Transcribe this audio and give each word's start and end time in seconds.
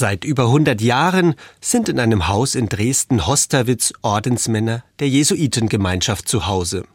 Seit 0.00 0.24
über 0.24 0.44
100 0.44 0.80
Jahren 0.80 1.34
sind 1.60 1.90
in 1.90 2.00
einem 2.00 2.26
Haus 2.26 2.54
in 2.54 2.70
Dresden-Hosterwitz 2.70 3.92
Ordensmänner 4.00 4.82
der 4.98 5.10
Jesuitengemeinschaft 5.10 6.26
zu 6.26 6.46
Hause. 6.46 6.86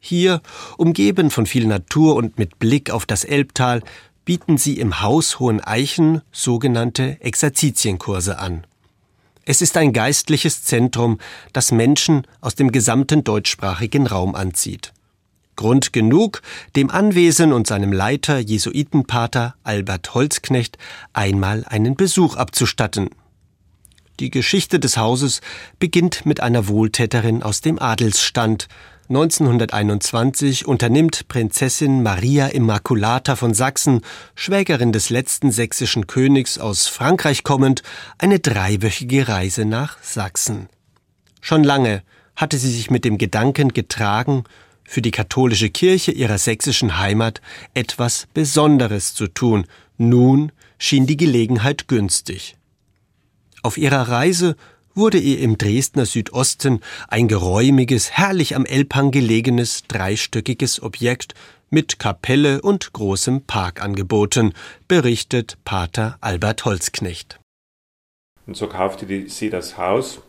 Hier, 0.00 0.42
umgeben 0.76 1.30
von 1.30 1.46
viel 1.46 1.66
Natur 1.66 2.14
und 2.14 2.38
mit 2.38 2.58
Blick 2.58 2.90
auf 2.90 3.06
das 3.06 3.24
Elbtal, 3.24 3.82
bieten 4.26 4.58
sie 4.58 4.78
im 4.78 5.00
Haus 5.00 5.40
Hohen 5.40 5.64
Eichen 5.64 6.20
sogenannte 6.30 7.18
Exerzitienkurse 7.22 8.38
an. 8.38 8.66
Es 9.46 9.62
ist 9.62 9.78
ein 9.78 9.94
geistliches 9.94 10.62
Zentrum, 10.62 11.16
das 11.54 11.72
Menschen 11.72 12.26
aus 12.42 12.54
dem 12.54 12.70
gesamten 12.70 13.24
deutschsprachigen 13.24 14.06
Raum 14.06 14.34
anzieht. 14.34 14.92
Grund 15.56 15.92
genug, 15.92 16.42
dem 16.76 16.90
Anwesen 16.90 17.52
und 17.52 17.66
seinem 17.66 17.92
Leiter 17.92 18.38
Jesuitenpater 18.38 19.54
Albert 19.64 20.14
Holzknecht 20.14 20.78
einmal 21.12 21.64
einen 21.66 21.96
Besuch 21.96 22.36
abzustatten. 22.36 23.10
Die 24.20 24.30
Geschichte 24.30 24.80
des 24.80 24.96
Hauses 24.96 25.40
beginnt 25.78 26.24
mit 26.24 26.40
einer 26.40 26.68
Wohltäterin 26.68 27.42
aus 27.42 27.60
dem 27.60 27.78
Adelsstand. 27.78 28.68
1921 29.08 30.66
unternimmt 30.66 31.28
Prinzessin 31.28 32.02
Maria 32.02 32.46
Immaculata 32.46 33.36
von 33.36 33.54
Sachsen, 33.54 34.00
Schwägerin 34.34 34.90
des 34.92 35.10
letzten 35.10 35.52
sächsischen 35.52 36.06
Königs 36.06 36.58
aus 36.58 36.88
Frankreich 36.88 37.44
kommend, 37.44 37.82
eine 38.18 38.40
dreiwöchige 38.40 39.28
Reise 39.28 39.64
nach 39.64 39.98
Sachsen. 40.02 40.68
Schon 41.40 41.62
lange 41.62 42.02
hatte 42.34 42.58
sie 42.58 42.72
sich 42.72 42.90
mit 42.90 43.04
dem 43.04 43.18
Gedanken 43.18 43.72
getragen, 43.72 44.44
für 44.86 45.02
die 45.02 45.10
katholische 45.10 45.70
Kirche 45.70 46.12
ihrer 46.12 46.38
sächsischen 46.38 46.98
Heimat 46.98 47.40
etwas 47.74 48.28
Besonderes 48.32 49.14
zu 49.14 49.26
tun. 49.26 49.66
Nun 49.98 50.52
schien 50.78 51.06
die 51.06 51.16
Gelegenheit 51.16 51.88
günstig. 51.88 52.56
Auf 53.62 53.78
ihrer 53.78 54.08
Reise 54.08 54.56
wurde 54.94 55.18
ihr 55.18 55.40
im 55.40 55.58
Dresdner 55.58 56.06
Südosten 56.06 56.80
ein 57.08 57.28
geräumiges, 57.28 58.12
herrlich 58.12 58.56
am 58.56 58.64
Elbhang 58.64 59.10
gelegenes, 59.10 59.84
dreistöckiges 59.88 60.82
Objekt 60.82 61.34
mit 61.68 61.98
Kapelle 61.98 62.62
und 62.62 62.92
großem 62.92 63.42
Park 63.42 63.82
angeboten, 63.82 64.54
berichtet 64.88 65.58
Pater 65.64 66.16
Albert 66.20 66.64
Holzknecht. 66.64 67.40
Und 68.46 68.56
so 68.56 68.68
kaufte 68.68 69.28
sie 69.28 69.50
das 69.50 69.76
Haus 69.76 70.20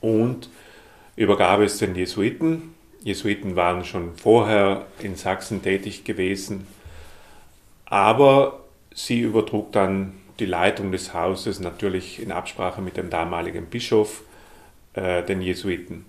und 0.00 0.48
übergab 1.16 1.60
es 1.60 1.78
den 1.78 1.96
Jesuiten, 1.96 2.74
Jesuiten 3.06 3.54
waren 3.54 3.84
schon 3.84 4.16
vorher 4.16 4.84
in 4.98 5.14
Sachsen 5.14 5.62
tätig 5.62 6.02
gewesen, 6.02 6.66
aber 7.84 8.64
sie 8.92 9.20
übertrug 9.20 9.70
dann 9.70 10.14
die 10.40 10.44
Leitung 10.44 10.90
des 10.90 11.14
Hauses 11.14 11.60
natürlich 11.60 12.20
in 12.20 12.32
Absprache 12.32 12.82
mit 12.82 12.96
dem 12.96 13.08
damaligen 13.08 13.66
Bischof 13.66 14.22
äh, 14.94 15.22
den 15.22 15.40
Jesuiten. 15.40 16.04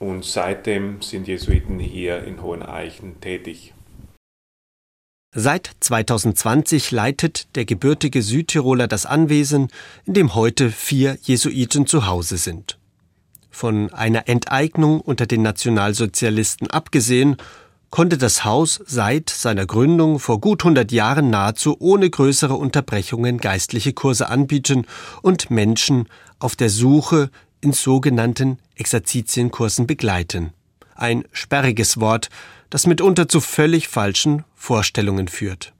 Und 0.00 0.24
seitdem 0.24 1.02
sind 1.02 1.28
Jesuiten 1.28 1.78
hier 1.78 2.24
in 2.24 2.42
Hoheneichen 2.42 3.20
tätig. 3.20 3.72
Seit 5.32 5.70
2020 5.78 6.90
leitet 6.90 7.54
der 7.54 7.64
gebürtige 7.64 8.22
Südtiroler 8.22 8.88
das 8.88 9.06
Anwesen, 9.06 9.68
in 10.04 10.14
dem 10.14 10.34
heute 10.34 10.72
vier 10.72 11.16
Jesuiten 11.22 11.86
zu 11.86 12.08
Hause 12.08 12.38
sind. 12.38 12.79
Von 13.60 13.92
einer 13.92 14.26
Enteignung 14.26 15.02
unter 15.02 15.26
den 15.26 15.42
Nationalsozialisten 15.42 16.70
abgesehen, 16.70 17.36
konnte 17.90 18.16
das 18.16 18.46
Haus 18.46 18.80
seit 18.86 19.28
seiner 19.28 19.66
Gründung 19.66 20.18
vor 20.18 20.40
gut 20.40 20.62
100 20.62 20.90
Jahren 20.92 21.28
nahezu 21.28 21.76
ohne 21.78 22.08
größere 22.08 22.54
Unterbrechungen 22.54 23.36
geistliche 23.36 23.92
Kurse 23.92 24.30
anbieten 24.30 24.86
und 25.20 25.50
Menschen 25.50 26.08
auf 26.38 26.56
der 26.56 26.70
Suche 26.70 27.30
in 27.60 27.74
sogenannten 27.74 28.56
Exerzitienkursen 28.76 29.86
begleiten. 29.86 30.54
Ein 30.94 31.24
sperriges 31.30 32.00
Wort, 32.00 32.30
das 32.70 32.86
mitunter 32.86 33.28
zu 33.28 33.42
völlig 33.42 33.88
falschen 33.88 34.46
Vorstellungen 34.54 35.28
führt. 35.28 35.74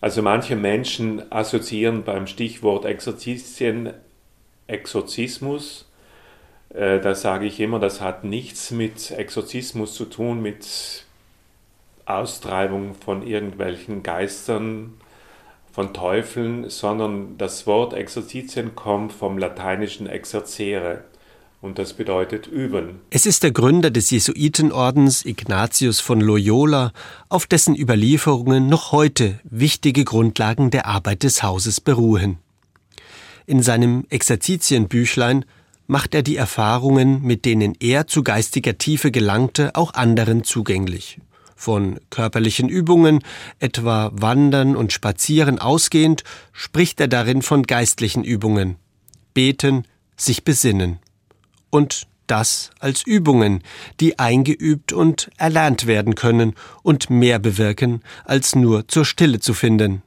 Also 0.00 0.22
manche 0.22 0.56
Menschen 0.56 1.30
assoziieren 1.30 2.04
beim 2.04 2.26
Stichwort 2.26 2.86
Exerzitien 2.86 3.92
Exorzismus 4.66 5.84
äh, 6.74 7.00
da 7.00 7.14
sage 7.14 7.46
ich 7.46 7.60
immer, 7.60 7.78
das 7.78 8.00
hat 8.00 8.24
nichts 8.24 8.70
mit 8.70 9.10
Exorzismus 9.10 9.94
zu 9.94 10.04
tun, 10.04 10.42
mit 10.42 11.04
Austreibung 12.04 12.94
von 12.94 13.26
irgendwelchen 13.26 14.02
Geistern, 14.02 14.94
von 15.72 15.92
Teufeln, 15.92 16.70
sondern 16.70 17.36
das 17.36 17.66
Wort 17.66 17.94
Exerzitien 17.94 18.76
kommt 18.76 19.12
vom 19.12 19.38
lateinischen 19.38 20.06
exerzere 20.06 21.02
und 21.60 21.78
das 21.78 21.94
bedeutet 21.94 22.46
üben. 22.46 23.00
Es 23.10 23.26
ist 23.26 23.42
der 23.42 23.50
Gründer 23.50 23.90
des 23.90 24.10
Jesuitenordens 24.10 25.24
Ignatius 25.24 25.98
von 25.98 26.20
Loyola, 26.20 26.92
auf 27.28 27.46
dessen 27.46 27.74
Überlieferungen 27.74 28.68
noch 28.68 28.92
heute 28.92 29.40
wichtige 29.42 30.04
Grundlagen 30.04 30.70
der 30.70 30.86
Arbeit 30.86 31.22
des 31.24 31.42
Hauses 31.42 31.80
beruhen. 31.80 32.38
In 33.46 33.62
seinem 33.62 34.04
Exerzitienbüchlein 34.10 35.44
macht 35.86 36.14
er 36.14 36.22
die 36.22 36.36
Erfahrungen, 36.36 37.22
mit 37.22 37.44
denen 37.44 37.74
er 37.80 38.06
zu 38.06 38.22
geistiger 38.22 38.78
Tiefe 38.78 39.10
gelangte, 39.10 39.74
auch 39.74 39.94
anderen 39.94 40.44
zugänglich. 40.44 41.20
Von 41.56 42.00
körperlichen 42.10 42.68
Übungen, 42.68 43.20
etwa 43.58 44.10
Wandern 44.14 44.76
und 44.76 44.92
Spazieren 44.92 45.58
ausgehend, 45.58 46.24
spricht 46.52 47.00
er 47.00 47.08
darin 47.08 47.42
von 47.42 47.62
geistlichen 47.62 48.24
Übungen. 48.24 48.76
Beten, 49.34 49.84
sich 50.16 50.44
besinnen. 50.44 50.98
Und 51.70 52.06
das 52.26 52.70
als 52.80 53.06
Übungen, 53.06 53.62
die 54.00 54.18
eingeübt 54.18 54.92
und 54.92 55.30
erlernt 55.36 55.86
werden 55.86 56.14
können 56.14 56.54
und 56.82 57.10
mehr 57.10 57.38
bewirken, 57.38 58.02
als 58.24 58.54
nur 58.54 58.88
zur 58.88 59.04
Stille 59.04 59.40
zu 59.40 59.54
finden. 59.54 60.02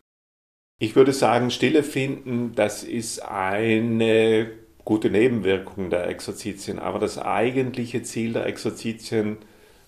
Ich 0.80 0.96
würde 0.96 1.14
sagen, 1.14 1.50
Stille 1.52 1.84
finden, 1.84 2.54
das 2.56 2.84
ist 2.84 3.20
eine 3.20 4.52
gute 4.88 5.09
Nebenwirkungen 5.09 5.90
der 5.90 6.08
Exerzitien. 6.08 6.80
Aber 6.80 6.98
das 6.98 7.18
eigentliche 7.18 8.03
Ziel 8.03 8.31
der 8.31 8.46
Exerzitien, 8.46 9.36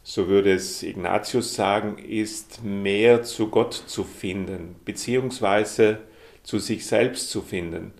so 0.03 0.27
würde 0.27 0.53
es 0.53 0.83
Ignatius 0.83 1.55
sagen, 1.55 1.97
ist 1.99 2.65
mehr 2.65 3.23
zu 3.23 3.47
Gott 3.47 3.73
zu 3.73 4.03
finden, 4.03 4.75
beziehungsweise 4.83 5.99
zu 6.43 6.59
sich 6.59 6.85
selbst 6.85 7.29
zu 7.29 7.41
finden. 7.41 7.93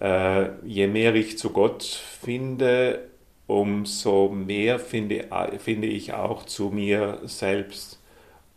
Äh, 0.00 0.48
je 0.66 0.88
mehr 0.88 1.14
ich 1.14 1.38
zu 1.38 1.50
Gott 1.50 1.84
finde, 1.84 3.08
umso 3.46 4.30
mehr 4.30 4.80
finde, 4.80 5.28
finde 5.60 5.86
ich 5.86 6.12
auch 6.12 6.44
zu 6.44 6.70
mir 6.70 7.20
selbst. 7.22 8.00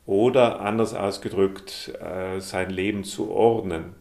Oder 0.08 0.62
anders 0.62 0.96
ausgedrückt, 0.96 1.94
äh, 2.02 2.40
sein 2.40 2.72
Leben 2.72 3.04
zu 3.04 3.30
ordnen 3.30 3.94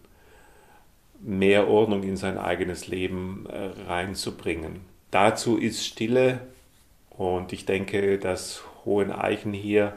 mehr 1.20 1.68
Ordnung 1.68 2.02
in 2.02 2.16
sein 2.16 2.38
eigenes 2.38 2.86
Leben 2.86 3.46
äh, 3.48 3.70
reinzubringen. 3.88 4.80
Dazu 5.10 5.56
ist 5.56 5.84
Stille 5.84 6.40
und 7.10 7.52
ich 7.52 7.64
denke, 7.64 8.18
dass 8.18 8.62
Hoheneichen 8.84 9.52
hier 9.52 9.94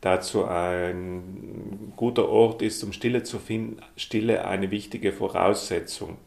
dazu 0.00 0.44
ein 0.44 1.92
guter 1.96 2.28
Ort 2.28 2.62
ist, 2.62 2.82
um 2.84 2.92
Stille 2.92 3.22
zu 3.22 3.38
finden, 3.38 3.78
Stille 3.96 4.46
eine 4.46 4.70
wichtige 4.70 5.12
Voraussetzung. 5.12 6.18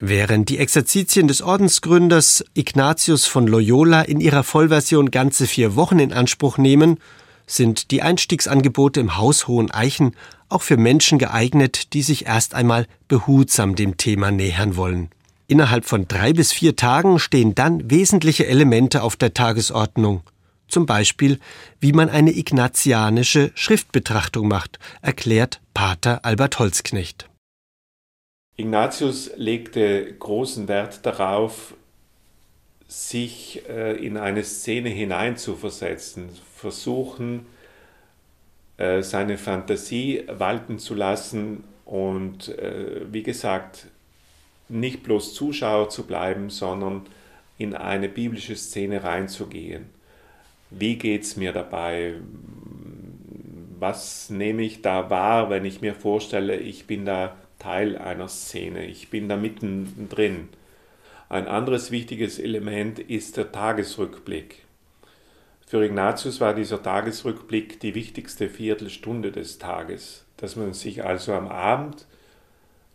Während 0.00 0.48
die 0.48 0.58
Exerzitien 0.58 1.26
des 1.26 1.42
Ordensgründers 1.42 2.44
Ignatius 2.54 3.26
von 3.26 3.48
Loyola 3.48 4.02
in 4.02 4.20
ihrer 4.20 4.44
Vollversion 4.44 5.10
ganze 5.10 5.46
vier 5.46 5.74
Wochen 5.74 5.98
in 5.98 6.12
Anspruch 6.12 6.56
nehmen, 6.56 7.00
sind 7.46 7.90
die 7.90 8.02
Einstiegsangebote 8.02 9.00
im 9.00 9.16
Haus 9.16 9.48
Hohen 9.48 9.70
Eichen 9.70 10.14
auch 10.48 10.62
für 10.62 10.76
Menschen 10.76 11.18
geeignet, 11.18 11.92
die 11.92 12.02
sich 12.02 12.26
erst 12.26 12.54
einmal 12.54 12.86
behutsam 13.08 13.74
dem 13.74 13.96
Thema 13.96 14.30
nähern 14.30 14.76
wollen. 14.76 15.10
Innerhalb 15.46 15.86
von 15.86 16.06
drei 16.06 16.32
bis 16.32 16.52
vier 16.52 16.76
Tagen 16.76 17.18
stehen 17.18 17.54
dann 17.54 17.90
wesentliche 17.90 18.46
Elemente 18.46 19.02
auf 19.02 19.16
der 19.16 19.34
Tagesordnung. 19.34 20.22
Zum 20.68 20.84
Beispiel, 20.84 21.38
wie 21.80 21.92
man 21.92 22.10
eine 22.10 22.36
ignatianische 22.36 23.50
Schriftbetrachtung 23.54 24.46
macht, 24.48 24.78
erklärt 25.00 25.60
Pater 25.72 26.24
Albert 26.24 26.58
Holzknecht. 26.58 27.28
Ignatius 28.58 29.30
legte 29.36 30.12
großen 30.18 30.68
Wert 30.68 31.06
darauf, 31.06 31.74
sich 32.88 33.62
äh, 33.68 33.96
in 34.04 34.16
eine 34.16 34.44
Szene 34.44 34.88
hineinzuversetzen, 34.88 36.30
versuchen, 36.56 37.46
äh, 38.78 39.02
seine 39.02 39.38
Fantasie 39.38 40.24
walten 40.28 40.78
zu 40.78 40.94
lassen 40.94 41.64
und, 41.84 42.48
äh, 42.58 43.02
wie 43.12 43.22
gesagt, 43.22 43.86
nicht 44.68 45.02
bloß 45.02 45.34
Zuschauer 45.34 45.90
zu 45.90 46.06
bleiben, 46.06 46.50
sondern 46.50 47.02
in 47.58 47.74
eine 47.74 48.08
biblische 48.08 48.56
Szene 48.56 49.04
reinzugehen. 49.04 49.86
Wie 50.70 50.96
geht 50.96 51.22
es 51.22 51.36
mir 51.36 51.52
dabei? 51.52 52.14
Was 53.78 54.30
nehme 54.30 54.62
ich 54.62 54.82
da 54.82 55.10
wahr, 55.10 55.50
wenn 55.50 55.64
ich 55.64 55.80
mir 55.80 55.94
vorstelle, 55.94 56.56
ich 56.56 56.86
bin 56.86 57.04
da 57.04 57.36
Teil 57.58 57.98
einer 57.98 58.28
Szene. 58.28 58.86
Ich 58.86 59.10
bin 59.10 59.28
da 59.28 59.36
mittendrin. 59.36 60.48
Ein 61.28 61.46
anderes 61.46 61.90
wichtiges 61.90 62.38
Element 62.38 62.98
ist 62.98 63.36
der 63.36 63.52
Tagesrückblick. 63.52 64.64
Für 65.68 65.84
Ignatius 65.84 66.40
war 66.40 66.54
dieser 66.54 66.82
Tagesrückblick 66.82 67.78
die 67.80 67.94
wichtigste 67.94 68.48
Viertelstunde 68.48 69.30
des 69.30 69.58
Tages, 69.58 70.24
dass 70.38 70.56
man 70.56 70.72
sich 70.72 71.04
also 71.04 71.34
am 71.34 71.46
Abend 71.46 72.06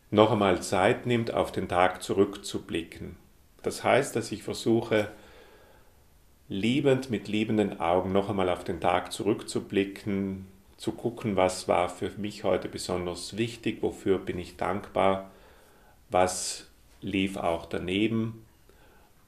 noch 0.09 0.31
einmal 0.31 0.59
Zeit 0.63 1.05
nimmt, 1.05 1.31
auf 1.31 1.51
den 1.51 1.69
Tag 1.69 2.01
zurückzublicken. 2.01 3.15
Das 3.61 3.83
heißt, 3.83 4.15
dass 4.15 4.31
ich 4.31 4.41
versuche, 4.41 5.09
liebend 6.49 7.11
mit 7.11 7.27
liebenden 7.27 7.79
Augen 7.79 8.11
noch 8.11 8.27
einmal 8.27 8.49
auf 8.49 8.63
den 8.63 8.81
Tag 8.81 9.11
zurückzublicken, 9.11 10.47
zu 10.75 10.93
gucken, 10.93 11.35
was 11.35 11.67
war 11.67 11.89
für 11.89 12.09
mich 12.17 12.43
heute 12.43 12.69
besonders 12.69 13.37
wichtig, 13.37 13.83
wofür 13.83 14.17
bin 14.17 14.39
ich 14.39 14.57
dankbar, 14.57 15.29
was 16.09 16.71
lief 17.01 17.37
auch 17.37 17.67
daneben 17.67 18.43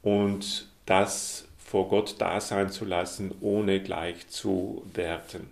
und 0.02 0.68
das 0.88 1.45
vor 1.66 1.90
Gott 1.90 2.16
da 2.20 2.40
sein 2.40 2.70
zu 2.70 2.86
lassen, 2.86 3.34
ohne 3.42 3.82
gleich 3.82 4.28
zu 4.28 4.86
werten. 4.94 5.50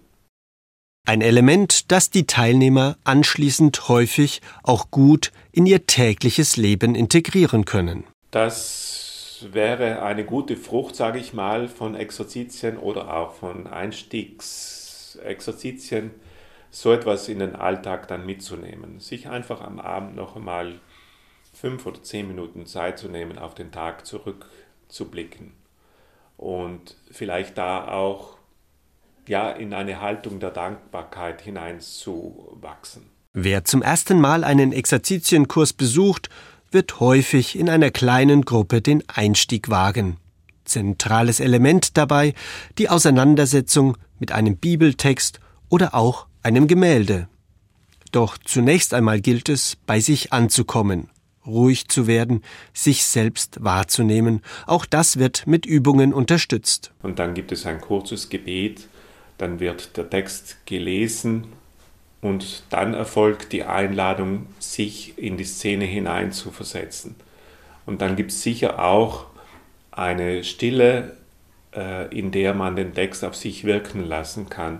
Ein 1.05 1.19
Element, 1.21 1.91
das 1.91 2.11
die 2.11 2.27
Teilnehmer 2.27 2.97
anschließend 3.03 3.89
häufig 3.89 4.41
auch 4.61 4.91
gut 4.91 5.31
in 5.51 5.65
ihr 5.65 5.87
tägliches 5.87 6.55
Leben 6.55 6.93
integrieren 6.95 7.65
können. 7.65 8.05
Das 8.31 9.45
wäre 9.51 10.03
eine 10.03 10.23
gute 10.23 10.55
Frucht, 10.55 10.95
sage 10.95 11.19
ich 11.19 11.33
mal, 11.33 11.67
von 11.67 11.95
Exerzitien 11.95 12.77
oder 12.77 13.13
auch 13.17 13.33
von 13.33 13.67
Einstiegsexerzitien, 13.67 16.11
so 16.69 16.93
etwas 16.93 17.27
in 17.27 17.39
den 17.39 17.55
Alltag 17.55 18.07
dann 18.07 18.25
mitzunehmen. 18.25 19.01
Sich 19.01 19.27
einfach 19.27 19.59
am 19.61 19.79
Abend 19.79 20.15
noch 20.15 20.37
einmal 20.37 20.79
fünf 21.51 21.85
oder 21.85 22.01
zehn 22.01 22.25
Minuten 22.27 22.65
Zeit 22.65 22.97
zu 22.99 23.09
nehmen, 23.09 23.37
auf 23.37 23.55
den 23.55 23.73
Tag 23.73 24.05
zurückzublicken 24.05 25.62
und 26.43 26.95
vielleicht 27.09 27.57
da 27.57 27.87
auch 27.87 28.37
ja 29.27 29.49
in 29.49 29.73
eine 29.73 30.01
Haltung 30.01 30.39
der 30.39 30.51
Dankbarkeit 30.51 31.41
hineinzuwachsen. 31.41 33.03
Wer 33.33 33.63
zum 33.63 33.81
ersten 33.81 34.19
Mal 34.19 34.43
einen 34.43 34.73
Exerzitienkurs 34.73 35.73
besucht, 35.73 36.29
wird 36.69 36.99
häufig 36.99 37.57
in 37.57 37.69
einer 37.69 37.91
kleinen 37.91 38.43
Gruppe 38.43 38.81
den 38.81 39.03
Einstieg 39.07 39.69
wagen. 39.69 40.17
Zentrales 40.65 41.39
Element 41.39 41.97
dabei 41.97 42.33
die 42.77 42.89
Auseinandersetzung 42.89 43.97
mit 44.19 44.31
einem 44.31 44.57
Bibeltext 44.57 45.39
oder 45.69 45.95
auch 45.95 46.27
einem 46.41 46.67
Gemälde. 46.67 47.27
Doch 48.11 48.37
zunächst 48.37 48.93
einmal 48.93 49.21
gilt 49.21 49.49
es, 49.49 49.77
bei 49.87 49.99
sich 49.99 50.33
anzukommen, 50.33 51.09
ruhig 51.45 51.87
zu 51.87 52.07
werden, 52.07 52.43
sich 52.73 53.05
selbst 53.05 53.63
wahrzunehmen. 53.63 54.41
Auch 54.65 54.85
das 54.85 55.17
wird 55.17 55.47
mit 55.47 55.65
Übungen 55.65 56.13
unterstützt. 56.13 56.91
Und 57.01 57.19
dann 57.19 57.33
gibt 57.33 57.51
es 57.51 57.65
ein 57.65 57.81
kurzes 57.81 58.29
Gebet, 58.29 58.87
dann 59.37 59.59
wird 59.59 59.97
der 59.97 60.09
Text 60.09 60.57
gelesen 60.65 61.45
und 62.21 62.63
dann 62.69 62.93
erfolgt 62.93 63.51
die 63.51 63.63
Einladung, 63.63 64.47
sich 64.59 65.17
in 65.17 65.37
die 65.37 65.43
Szene 65.43 65.85
hinein 65.85 66.31
zu 66.31 66.51
versetzen. 66.51 67.15
Und 67.85 68.01
dann 68.01 68.15
gibt 68.15 68.31
es 68.31 68.41
sicher 68.41 68.83
auch 68.83 69.25
eine 69.91 70.43
Stille, 70.43 71.17
äh, 71.75 72.07
in 72.17 72.31
der 72.31 72.53
man 72.53 72.75
den 72.75 72.93
Text 72.93 73.23
auf 73.25 73.35
sich 73.35 73.65
wirken 73.65 74.05
lassen 74.05 74.49
kann 74.49 74.79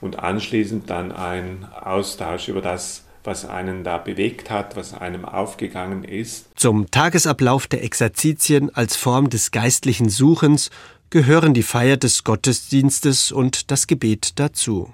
und 0.00 0.18
anschließend 0.18 0.88
dann 0.88 1.12
ein 1.12 1.66
Austausch 1.80 2.48
über 2.48 2.62
das, 2.62 3.05
was 3.26 3.44
einen 3.44 3.84
da 3.84 3.98
bewegt 3.98 4.50
hat, 4.50 4.76
was 4.76 4.94
einem 4.94 5.24
aufgegangen 5.24 6.04
ist. 6.04 6.46
Zum 6.56 6.90
Tagesablauf 6.90 7.66
der 7.66 7.84
Exerzitien 7.84 8.74
als 8.74 8.96
Form 8.96 9.30
des 9.30 9.50
geistlichen 9.50 10.08
Suchens 10.08 10.70
gehören 11.10 11.54
die 11.54 11.62
Feier 11.62 11.96
des 11.96 12.24
Gottesdienstes 12.24 13.32
und 13.32 13.70
das 13.70 13.86
Gebet 13.86 14.38
dazu. 14.38 14.92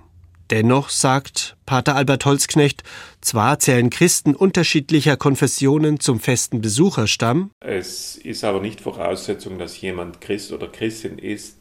Dennoch, 0.51 0.91
sagt 0.91 1.57
Pater 1.65 1.97
Albert 1.97 2.27
Holzknecht, 2.27 2.83
zwar 3.23 3.59
zählen 3.59 3.89
Christen 3.89 4.35
unterschiedlicher 4.35 5.17
Konfessionen 5.17 5.99
zum 5.99 6.21
festen 6.21 6.61
Besucherstamm. 6.61 7.51
Es 7.61 8.17
ist 8.17 8.45
aber 8.45 8.61
nicht 8.61 8.83
Voraussetzung, 8.83 9.59
dass 9.59 9.81
jemand 9.81 10.21
Christ 10.21 10.53
oder 10.53 10.69
Christin 10.69 11.19
ist. 11.19 11.57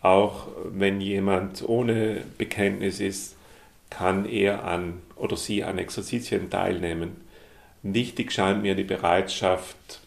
Auch 0.00 0.46
wenn 0.72 1.02
jemand 1.02 1.68
ohne 1.68 2.22
Bekenntnis 2.38 3.00
ist, 3.00 3.36
kann 3.90 4.24
er 4.24 4.64
an 4.64 5.02
oder 5.16 5.36
sie 5.36 5.64
an 5.64 5.78
Exerzitien 5.78 6.50
teilnehmen. 6.50 7.16
Wichtig 7.82 8.32
scheint 8.32 8.62
mir 8.62 8.74
die 8.74 8.84
Bereitschaft, 8.84 10.00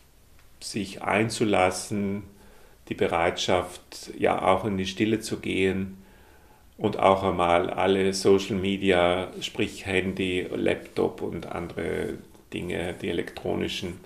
sich 0.59 1.01
einzulassen, 1.01 2.23
die 2.89 2.95
Bereitschaft, 2.95 4.11
ja 4.17 4.41
auch 4.41 4.65
in 4.65 4.77
die 4.77 4.87
Stille 4.87 5.19
zu 5.19 5.39
gehen 5.39 5.97
und 6.77 6.97
auch 6.97 7.23
einmal 7.23 7.69
alle 7.69 8.13
Social 8.13 8.55
Media, 8.55 9.31
sprich 9.41 9.85
Handy, 9.85 10.47
Laptop 10.53 11.21
und 11.21 11.45
andere 11.45 12.15
Dinge, 12.53 12.95
die 13.01 13.09
elektronischen 13.09 13.99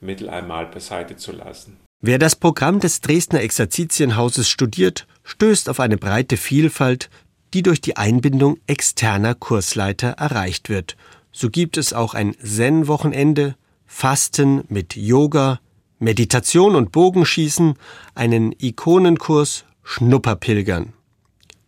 Mittel 0.00 0.28
einmal 0.28 0.66
beiseite 0.66 1.16
zu 1.16 1.32
lassen. 1.32 1.78
Wer 2.02 2.18
das 2.18 2.36
Programm 2.36 2.78
des 2.78 3.00
Dresdner 3.00 3.40
Exerzitienhauses 3.40 4.48
studiert, 4.48 5.06
stößt 5.24 5.68
auf 5.70 5.80
eine 5.80 5.96
breite 5.96 6.36
Vielfalt 6.36 7.08
die 7.54 7.62
durch 7.62 7.80
die 7.80 7.96
Einbindung 7.96 8.58
externer 8.66 9.34
Kursleiter 9.34 10.10
erreicht 10.10 10.68
wird. 10.68 10.96
So 11.32 11.50
gibt 11.50 11.76
es 11.76 11.92
auch 11.92 12.14
ein 12.14 12.34
Zen-Wochenende, 12.42 13.56
Fasten 13.86 14.64
mit 14.68 14.96
Yoga, 14.96 15.60
Meditation 15.98 16.74
und 16.74 16.92
Bogenschießen, 16.92 17.74
einen 18.14 18.54
Ikonenkurs, 18.58 19.64
Schnupperpilgern. 19.82 20.92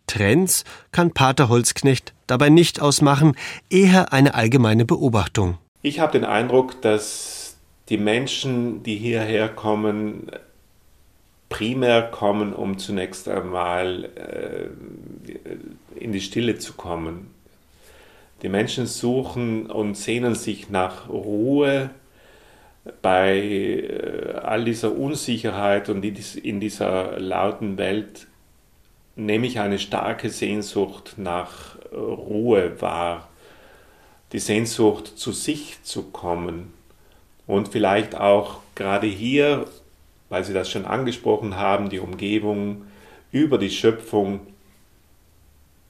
Trends 0.06 0.64
kann 0.90 1.12
Pater 1.12 1.48
Holzknecht 1.48 2.14
dabei 2.26 2.48
nicht 2.48 2.80
ausmachen, 2.80 3.36
eher 3.70 4.12
eine 4.12 4.34
allgemeine 4.34 4.84
Beobachtung. 4.84 5.58
Ich 5.82 6.00
habe 6.00 6.12
den 6.12 6.24
Eindruck, 6.24 6.82
dass 6.82 7.56
die 7.88 7.98
Menschen, 7.98 8.82
die 8.82 8.96
hierher 8.96 9.48
kommen, 9.48 10.30
primär 11.48 12.02
kommen, 12.02 12.52
um 12.52 12.78
zunächst 12.78 13.28
einmal 13.28 14.04
äh, 14.16 14.68
in 16.08 16.12
die 16.12 16.20
Stille 16.20 16.58
zu 16.58 16.72
kommen. 16.72 17.30
Die 18.42 18.48
Menschen 18.48 18.86
suchen 18.86 19.66
und 19.66 19.96
sehnen 19.96 20.34
sich 20.34 20.70
nach 20.70 21.08
Ruhe 21.08 21.90
bei 23.02 23.36
äh, 23.38 24.32
all 24.42 24.64
dieser 24.64 24.96
Unsicherheit 24.96 25.88
und 25.88 26.02
in 26.02 26.60
dieser 26.60 27.18
lauten 27.18 27.76
Welt 27.76 28.26
nehme 29.16 29.46
ich 29.46 29.60
eine 29.60 29.78
starke 29.78 30.30
Sehnsucht 30.30 31.14
nach 31.16 31.76
Ruhe 31.92 32.80
wahr, 32.80 33.28
die 34.32 34.38
Sehnsucht 34.38 35.06
zu 35.18 35.32
sich 35.32 35.82
zu 35.82 36.04
kommen 36.04 36.72
und 37.46 37.68
vielleicht 37.68 38.14
auch 38.14 38.60
gerade 38.74 39.08
hier 39.08 39.66
weil 40.28 40.44
Sie 40.44 40.52
das 40.52 40.70
schon 40.70 40.84
angesprochen 40.84 41.56
haben, 41.56 41.88
die 41.88 42.00
Umgebung 42.00 42.82
über 43.32 43.58
die 43.58 43.70
Schöpfung 43.70 44.40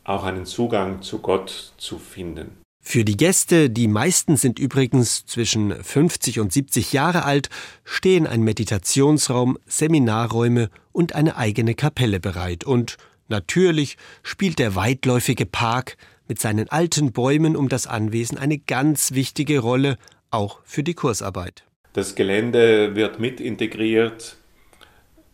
auch 0.09 0.25
einen 0.25 0.47
Zugang 0.47 1.03
zu 1.03 1.19
Gott 1.19 1.73
zu 1.77 1.99
finden. 1.99 2.59
Für 2.81 3.05
die 3.05 3.19
Gäste, 3.19 3.69
die 3.69 3.89
meisten 3.89 4.37
sind 4.37 4.59
übrigens 4.59 5.27
zwischen 5.27 5.73
50 5.73 6.41
und 6.41 6.53
70 6.53 6.95
Jahre 6.95 7.25
alt, 7.25 7.51
stehen 7.85 8.27
ein 8.27 8.41
Meditationsraum, 8.41 9.59
Seminarräume 9.67 10.71
und 10.93 11.15
eine 11.15 11.37
eigene 11.37 11.75
Kapelle 11.75 12.19
bereit. 12.19 12.65
Und 12.65 12.97
natürlich 13.29 13.99
spielt 14.23 14.59
der 14.59 14.75
weitläufige 14.75 15.45
Park 15.45 15.99
mit 16.29 16.41
seinen 16.41 16.71
alten 16.71 17.13
Bäumen 17.13 17.57
um 17.57 17.69
das 17.69 17.87
Anwesen 17.87 18.39
eine 18.39 18.59
ganz 18.59 19.13
wichtige 19.13 19.59
Rolle, 19.59 19.99
auch 20.31 20.61
für 20.65 20.83
die 20.83 20.95
Kursarbeit. 20.95 21.65
Das 21.93 22.15
Gelände 22.15 22.95
wird 22.95 23.19
mit 23.19 23.41
integriert. 23.41 24.37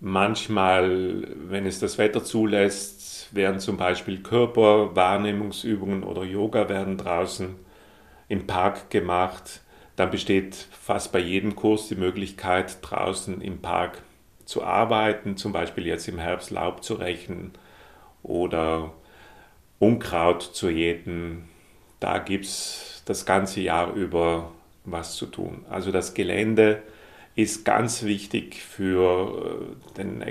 Manchmal, 0.00 1.28
wenn 1.49 1.66
es 1.66 1.78
das 1.78 1.99
Wetter 1.99 2.25
zulässt, 2.25 2.93
werden 3.33 3.61
zum 3.61 3.76
Beispiel 3.76 4.23
Körperwahrnehmungsübungen 4.23 6.02
oder 6.02 6.25
Yoga 6.25 6.68
werden 6.68 6.97
draußen 6.97 7.56
im 8.28 8.47
Park 8.47 8.90
gemacht. 8.90 9.61
Dann 9.97 10.11
besteht 10.11 10.54
fast 10.54 11.12
bei 11.12 11.21
jedem 11.21 11.54
Kurs 11.54 11.88
die 11.88 11.94
Möglichkeit, 11.94 12.78
draußen 12.83 13.40
im 13.40 13.61
Park 13.61 14.02
zu 14.44 14.64
arbeiten, 14.64 15.37
zum 15.37 15.52
Beispiel 15.52 15.87
jetzt 15.87 16.09
im 16.09 16.18
Herbst 16.18 16.50
Laub 16.50 16.83
zu 16.83 16.94
rächen 16.94 17.52
oder 18.23 18.92
Unkraut 19.78 20.42
zu 20.42 20.68
jäten. 20.68 21.49
Da 22.00 22.18
gibt 22.18 22.44
es 22.44 23.02
das 23.06 23.26
ganze 23.26 23.61
Jahr 23.61 23.92
über 23.94 24.50
was 24.85 25.16
zu 25.16 25.26
tun. 25.26 25.64
Also 25.71 25.92
das 25.92 26.14
Gelände 26.14 26.83
ist 27.37 27.64
ganz 27.64 28.02
wichtig 28.02 28.62
für 28.62 29.76
äh, 29.97 29.97
den 29.99 30.23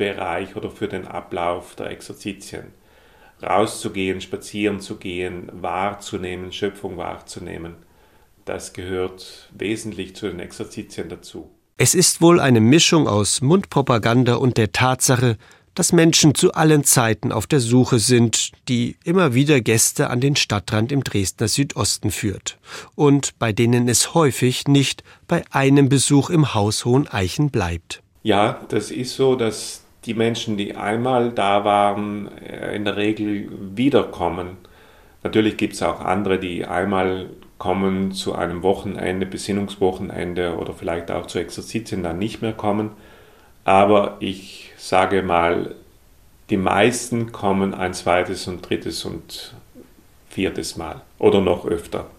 Exerzitienbereich 0.00 0.56
oder 0.56 0.70
für 0.70 0.88
den 0.88 1.06
Ablauf 1.06 1.74
der 1.76 1.90
Exerzitien. 1.90 2.72
Rauszugehen, 3.42 4.20
spazieren 4.20 4.80
zu 4.80 4.96
gehen, 4.96 5.48
wahrzunehmen, 5.52 6.52
Schöpfung 6.52 6.96
wahrzunehmen. 6.96 7.76
Das 8.44 8.72
gehört 8.72 9.48
wesentlich 9.52 10.16
zu 10.16 10.28
den 10.28 10.40
Exerzitien 10.40 11.08
dazu. 11.08 11.50
Es 11.78 11.94
ist 11.94 12.20
wohl 12.20 12.40
eine 12.40 12.60
Mischung 12.60 13.08
aus 13.08 13.40
Mundpropaganda 13.40 14.34
und 14.34 14.58
der 14.58 14.72
Tatsache, 14.72 15.38
dass 15.74 15.92
Menschen 15.92 16.34
zu 16.34 16.52
allen 16.52 16.84
Zeiten 16.84 17.32
auf 17.32 17.46
der 17.46 17.60
Suche 17.60 17.98
sind, 17.98 18.50
die 18.68 18.96
immer 19.04 19.32
wieder 19.34 19.62
Gäste 19.62 20.10
an 20.10 20.20
den 20.20 20.36
Stadtrand 20.36 20.92
im 20.92 21.04
Dresdner 21.04 21.48
Südosten 21.48 22.10
führt 22.10 22.58
und 22.96 23.38
bei 23.38 23.52
denen 23.52 23.88
es 23.88 24.12
häufig 24.12 24.68
nicht 24.68 25.04
bei 25.26 25.44
einem 25.50 25.88
Besuch 25.88 26.28
im 26.28 26.52
Haus 26.54 26.84
Hoheneichen 26.84 27.50
bleibt. 27.50 28.02
Ja, 28.22 28.60
das 28.68 28.90
ist 28.90 29.14
so, 29.14 29.36
dass 29.36 29.79
die 30.06 30.14
Menschen, 30.14 30.56
die 30.56 30.76
einmal 30.76 31.30
da 31.32 31.64
waren, 31.64 32.30
äh, 32.38 32.74
in 32.74 32.84
der 32.84 32.96
Regel 32.96 33.48
wiederkommen. 33.76 34.58
Natürlich 35.22 35.56
gibt 35.56 35.74
es 35.74 35.82
auch 35.82 36.00
andere, 36.00 36.38
die 36.38 36.64
einmal 36.64 37.28
kommen 37.58 38.12
zu 38.12 38.34
einem 38.34 38.62
Wochenende, 38.62 39.26
Besinnungswochenende 39.26 40.56
oder 40.56 40.72
vielleicht 40.72 41.10
auch 41.10 41.26
zu 41.26 41.38
Exerzitien 41.38 42.02
dann 42.02 42.18
nicht 42.18 42.40
mehr 42.40 42.54
kommen. 42.54 42.92
Aber 43.64 44.16
ich 44.20 44.72
sage 44.78 45.22
mal, 45.22 45.74
die 46.48 46.56
meisten 46.56 47.32
kommen 47.32 47.74
ein 47.74 47.94
zweites 47.94 48.48
und 48.48 48.68
drittes 48.68 49.04
und 49.04 49.54
viertes 50.28 50.76
Mal 50.76 51.02
oder 51.18 51.40
noch 51.40 51.66
öfter. 51.66 52.10